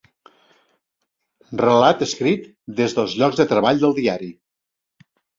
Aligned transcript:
Relat 1.59 2.01
escrit 2.05 2.47
des 2.79 2.95
dels 2.99 3.13
llocs 3.19 3.41
de 3.41 3.45
treball 3.51 3.83
del 3.83 3.93
diari. 3.99 4.31